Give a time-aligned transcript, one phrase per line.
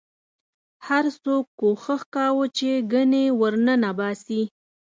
[0.87, 4.41] هر څوک کوښښ کاوه چې ګنې ورننه باسي.